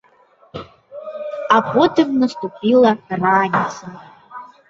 [1.57, 2.89] А потым наступіла
[3.21, 3.83] раніца.